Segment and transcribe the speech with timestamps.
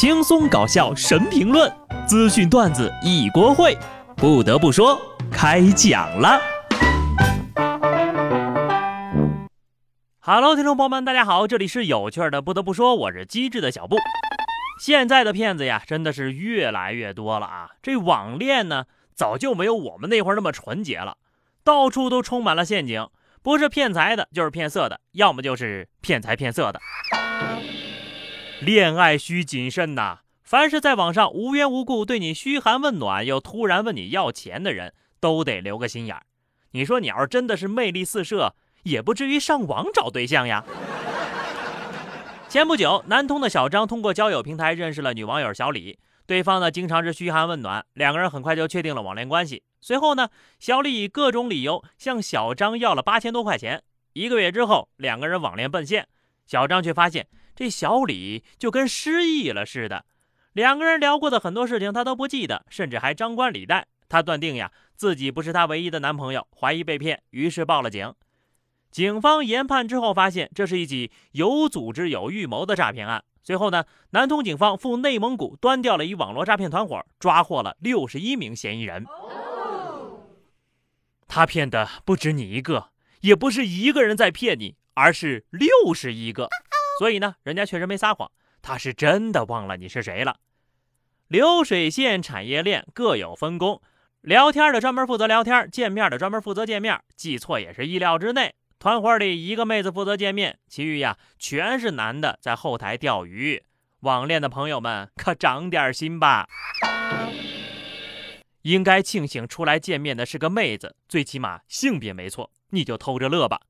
[0.00, 1.68] 轻松搞笑神评论，
[2.06, 3.76] 资讯段子一锅烩。
[4.16, 4.96] 不得不说，
[5.28, 6.40] 开讲了。
[10.20, 12.40] Hello，听众朋友们，大家好，这里是有趣的。
[12.40, 13.96] 不得不说，我是机智的小布。
[14.80, 17.70] 现在的骗子呀，真的是越来越多了啊！
[17.82, 18.84] 这网恋呢，
[19.16, 21.16] 早就没有我们那会儿那么纯洁了，
[21.64, 23.08] 到处都充满了陷阱，
[23.42, 26.78] 不是骗财的，就是骗色的，要么就是骗财骗色的。
[28.60, 30.18] 恋爱需谨慎呐！
[30.42, 36.24] 凡是在网上无缘无故对你嘘寒问暖，又突然问你要钱的人，都得留个心眼儿。
[36.72, 40.64] 你说你要是真的是魅力四射，也不至于上网找对象呀。
[42.48, 49.62] 前不久，南通的小张通过交友平台认识了女网友小李，对方呢经常是嘘寒问暖，两个人很快就确定了网恋关系。
[49.80, 53.84] 随后呢，小李以各种理由向小张要了八千多块钱。
[54.14, 56.08] 一个月之后，两个人网恋奔现，
[56.44, 57.28] 小张却发现。
[57.58, 60.04] 这小李就跟失忆了似的，
[60.52, 63.88] 两个人聊过的很多事情他都不记得，甚至还张冠李戴。
[64.08, 68.14] 他断定呀自己不是他唯一的男朋友，怀疑被骗，于是报了警。
[68.92, 73.24] 警方研判之后发现，这是一起有组织、有预谋的诈骗案。
[73.42, 79.04] 随后呢，南通警方赴内蒙古端掉了一网络诈骗团伙，抓获了六十一名嫌疑人。
[81.26, 82.90] 他骗的不止你一个，
[83.22, 86.48] 也不是一个人在骗你，而是六十一个。
[86.98, 88.28] 所以呢，人家确实没撒谎，
[88.60, 90.38] 他是真的忘了你是谁了。
[91.28, 93.80] 流水线产业链各有分工，
[94.20, 98.56] 聊天的专门负责聊天，见面的专门负责见面，记错也是意料之内。
[98.80, 103.62] 团伙里一个妹子负责见面，其余呀全是男的在后台钓鱼。
[104.00, 106.48] 网恋的朋友们可长点心吧，
[108.62, 113.60] 应该庆幸出来见面的是个妹子，最起码性别没错，你就偷着乐吧。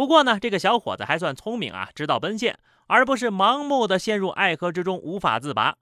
[0.00, 5.76] 不过呢，这个小伙子还算聪明啊，知道奔现，而不是盲目的陷入爱河之中无法自拔。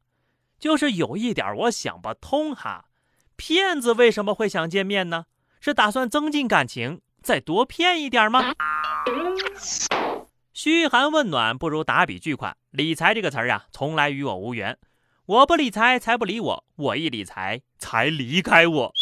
[0.59, 2.87] 就是有一点我想不通哈，
[3.37, 5.27] 骗子为什么会想见面呢？
[5.61, 8.55] 是打算增进感情，再多骗一点吗？
[10.53, 14.77] 嘘寒问暖不如打笔巨款，理财这个词儿啊，从来与我无缘。
[15.27, 18.93] 我不理财，财不理我；我一理财，财离开我。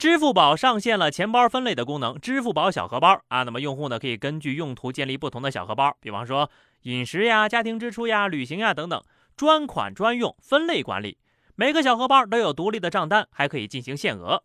[0.00, 6.50] 支付宝上线了钱包分类的功能，支付宝小荷包啊，那么用户呢可以根据用途建立不同的小荷包，比方说
[6.84, 9.04] 饮食呀、家庭支出呀、旅行呀等等，
[9.36, 11.18] 专款专用，分类管理。
[11.54, 14.42] 每个小荷包都有独立的账单，还可以进行限额。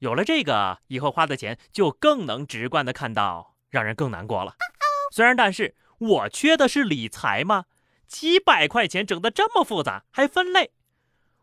[0.00, 4.56] 有了这个，以后花的钱就更能直观的看到，让人更难过了。
[5.12, 7.66] 虽然，但是我缺的是理财吗？
[8.08, 10.72] 几百块钱整的这么复杂，还分类？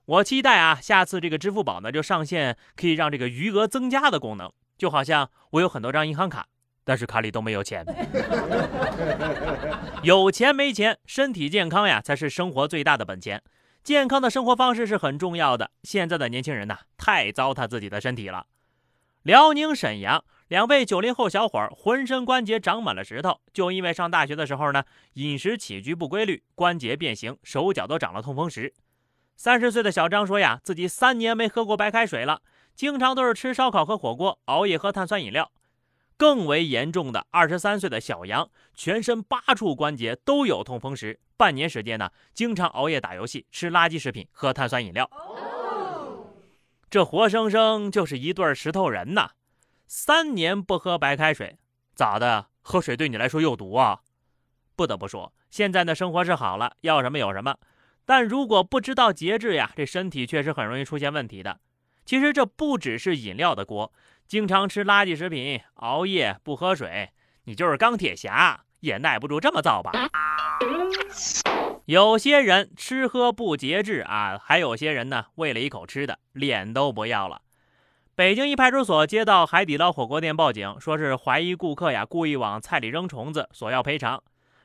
[0.06, 6.46] 我期待啊，下次这个支付宝呢就上线可以让这个余额增加的功能，就好像我有很多张银行卡，
[6.84, 7.84] 但是卡里都没有钱。
[10.04, 13.42] 有钱没钱，身体健康呀才是生活最大的本钱。
[13.84, 15.72] 健康的生活方式是很重要的。
[15.82, 18.46] 现在的年轻人呐，太糟蹋自己的身体了。
[19.24, 24.84] 辽宁沈阳两位九零后小伙浑身关节长满了石头，就因为上大学的时候呢，
[25.14, 28.72] 饮食起居不规律，关节变形，手脚都长了痛风石。
[29.36, 32.42] 三十岁的小张说呀，自己三年没喝过白开水了，
[32.74, 35.52] 经常都是吃烧烤和火锅，熬夜喝碳酸饮料。
[36.18, 45.10] 更为严重的，二十三岁的小杨，全身八处关节都有痛风石，半年时间呢，经常熬夜打游戏，吃垃圾食品，喝碳酸饮料。
[46.90, 49.32] 这活生生就是一对石头人呐！
[49.86, 51.58] 三年不喝白开水，
[51.94, 52.48] 咋的？
[52.62, 54.00] 喝水对你来说有毒啊？
[54.78, 57.58] 不得不说，现在的生活是好了，要什么有什么。
[58.06, 61.60] 但如果不知道节制呀，这身体确实很容易出现问题的。
[62.06, 63.92] 其实这不只是饮料的锅，
[64.28, 67.10] 经常吃垃圾食品、熬夜不喝水，
[67.46, 69.92] 你就是钢铁侠也耐不住这么造吧。
[71.86, 77.42] 有些人吃喝不节制啊，还有些人呢，为了一口吃的，脸都不要了。
[78.14, 84.22] 北京一派出所接到海底捞火锅店报警，说是怀疑顾客呀故意往菜里扔虫子，索要赔偿。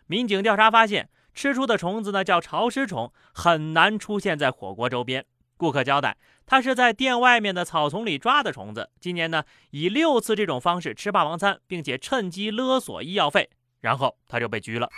[0.06, 1.09] 民警调查发现。
[1.35, 5.25] 吃出的虫子呢叫潮湿虫，很难出现在火锅周边。
[5.56, 6.17] 顾客交代，
[6.47, 8.91] 他是在店外面的草丛里抓的虫子。
[8.99, 13.50] 今年呢，以六次这种方式吃霸王餐，并且趁机勒索医药费，
[13.81, 14.88] 然后他就被拘了。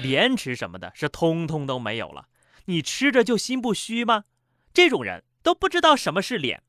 [0.00, 2.26] 廉耻什么的，是通通都没有了。
[2.64, 4.24] 你吃着就心不虚吗？
[4.74, 6.62] 这种人都不知道什么是脸。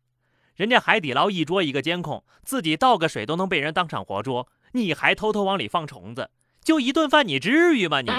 [0.56, 6.30] 人家海底捞一桌一个监控，自己倒个水都能被人当场活捉，你还偷偷往里放虫子。
[6.70, 8.02] 就一顿饭，你至于吗？
[8.02, 8.12] 你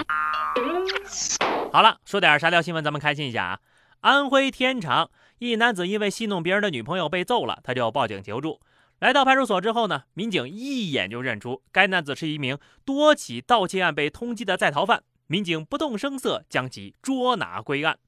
[1.71, 3.61] 好了，说点沙雕新闻，咱们开心一下啊！
[4.01, 5.09] 安徽天长
[5.39, 8.61] 一男子因为戏弄别人的女朋友被揍了，他就报警求助。
[8.99, 15.05] 来到派出所之后呢，民警一眼就认出该男子是一名多起盗窃案被通缉的在逃犯。
[15.29, 18.01] 民警不动声色将其捉拿归案。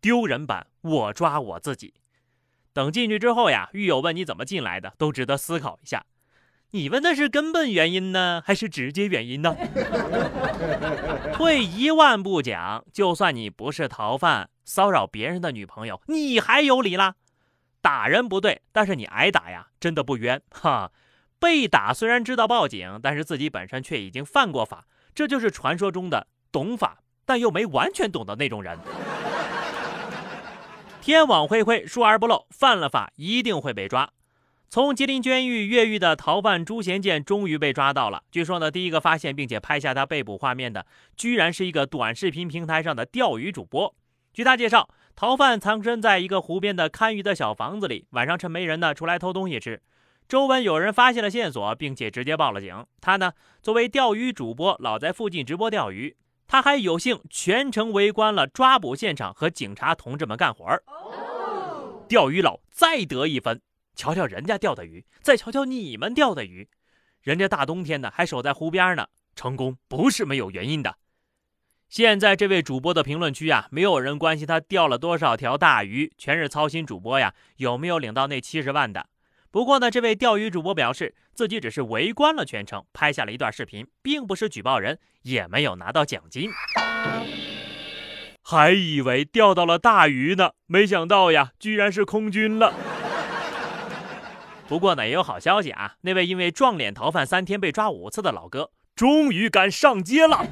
[0.00, 1.92] 丢人版，我抓我自己。
[2.72, 6.06] 等进去之后呀，狱友问你怎么进来的，都值得思考一下。
[6.74, 9.54] 你问的是根本原因呢，还是直接原因呢？
[11.34, 17.16] 退一万步讲，就算你不是逃犯，骚扰别人的女朋友，你还有理啦？
[17.82, 20.90] 打人不对，但是你挨打呀，真的不冤哈。
[21.38, 28.78] 被打虽然知道报警，但是自己本身却已经犯过法，这就是传说中的懂法但又没完全懂的那种人。
[31.02, 34.08] 天网恢恢，疏而不漏，犯了法一定会被抓。
[34.72, 38.22] 从吉林监狱越狱的逃犯朱贤建终于被抓到了。
[38.30, 43.94] 据说呢，第一个发现并且拍下他被捕画面的，居然是一个短视频平台上的钓鱼主播。
[44.32, 49.82] 据他介绍，逃犯藏身在一个湖边的看鱼的小房子里，晚上趁没人呢出来偷东西吃。
[50.26, 52.86] 周围有人发现了线索，并且直接报了警。
[53.02, 56.16] 他呢，作为钓鱼主播，老在附近直播钓鱼。
[56.48, 60.82] 他还有幸全程围观了抓捕现场和警察同志们干活儿。
[62.08, 63.60] 钓鱼佬再得一分，
[63.94, 66.68] 瞧瞧人家钓的鱼，再瞧瞧你们钓的鱼，
[67.22, 69.06] 人家大冬天的还守在湖边呢，
[69.36, 70.96] 成功不是没有原因的。
[71.88, 79.08] 现在这位主播的评论区啊，没有人关心他钓了多少条大鱼，全是操心主播呀有没有领到那七十万的。
[79.50, 86.50] 不过呢，这位钓鱼主播表示自己只是围观了全程，拍下了一段视频，并不是举报人，也没有拿到奖金。
[88.42, 92.72] 还以为钓到了大鱼呢，没想到呀，居然是空军了。
[94.72, 100.46] 不过呢，也有好消息啊，那位因为撞脸逃犯三天被抓五次的老哥，终于敢上街了。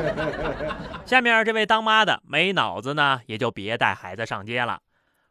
[1.04, 4.80] 下面这位当妈的没脑子呢，也就别带孩子上街了。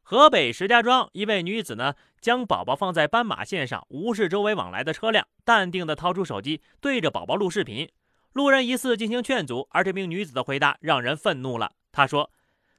[0.04, 7.90] 河北石家庄一位女子呢，将宝宝放在斑马线上，无视周围往来的车辆，淡定地掏出手机对着宝宝录视频。
[8.34, 11.72] 路人疑似进行劝阻，而这名女子的回答让人愤怒了。
[11.92, 12.30] 她说：“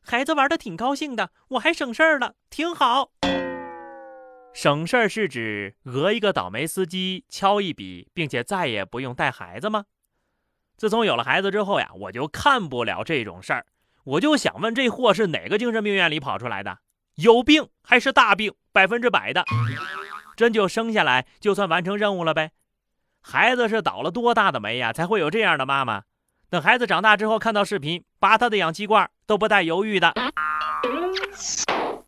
[0.01, 3.11] 孩子玩的挺高兴的，我还省事儿了，挺好。”
[4.53, 9.85] 省事儿是指讹一个倒霉司机敲一笔，并且再也不用带孩子吗？
[10.77, 13.67] 自从有了孩子之后呀，我就看不了这种事儿。
[14.05, 16.79] 我就想问，这货是哪个精神病院里跑出来的？
[17.17, 19.45] 有病还是大病，百分之百的，
[20.37, 22.53] 真就生下来就算完成任务了呗？
[23.21, 26.05] 孩子是倒了多大的霉呀，才会有这样的妈妈？
[26.49, 30.15] 等孩子长大之后看到视频，拔他的氧气罐都不带犹豫的。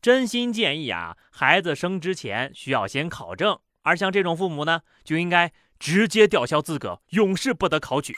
[0.01, 8.15] 真心建议啊，孩子生之前需要先考证，而像这种父母呢，就应该直接吊销资格，永世不得考取。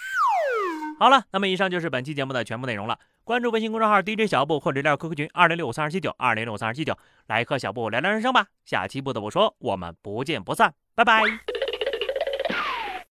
[0.98, 2.98] 好了，那么以上就是本期节目的全部内容了。
[3.24, 6.96] 关注微信公众号 DJ 小布或者聊 QQ 群二零六五三二七九二零六五三二七九，
[7.26, 8.46] 来和小布聊聊人生吧。
[8.64, 11.61] 下期不得不说，我们不见不散，拜拜。